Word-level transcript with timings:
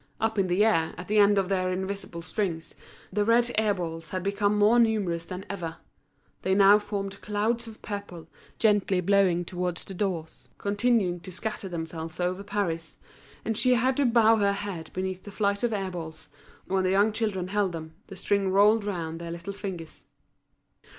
Up 0.19 0.39
in 0.39 0.47
the 0.47 0.65
air, 0.65 0.95
at 0.97 1.07
the 1.07 1.19
end 1.19 1.37
of 1.37 1.47
their 1.47 1.71
invisible 1.71 2.23
strings, 2.23 2.73
the 3.13 3.23
red 3.23 3.51
air 3.55 3.75
balls 3.75 4.09
had 4.09 4.23
become 4.23 4.57
more 4.57 4.79
numerous 4.79 5.25
than 5.25 5.45
ever; 5.47 5.75
they 6.41 6.55
now 6.55 6.79
formed 6.79 7.21
clouds 7.21 7.67
of 7.67 7.83
purple, 7.83 8.27
gently 8.57 8.99
blowing 8.99 9.45
towards 9.45 9.83
the 9.85 9.93
doors, 9.93 10.49
continuing 10.57 11.19
to 11.19 11.31
scatter 11.31 11.69
themselves 11.69 12.19
over 12.19 12.41
Paris; 12.43 12.97
and 13.45 13.55
she 13.59 13.75
had 13.75 13.95
to 13.95 14.07
bow 14.07 14.37
her 14.37 14.53
head 14.53 14.89
beneath 14.91 15.21
the 15.23 15.29
flight 15.31 15.61
of 15.61 15.71
air 15.71 15.91
balls, 15.91 16.29
when 16.65 16.81
very 16.81 16.93
young 16.93 17.13
children 17.13 17.49
held 17.49 17.71
them, 17.71 17.93
the 18.07 18.15
string 18.15 18.49
rolled 18.49 18.83
round 18.83 19.21
their 19.21 19.29
little 19.29 19.53
fingers. 19.53 20.05